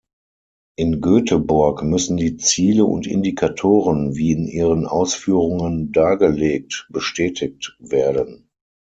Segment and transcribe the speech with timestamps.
[0.77, 8.49] In Göteborg müssen die Ziele und Indikatoren, wie in Ihren Ausführungen dargelegt, bestätigt werden.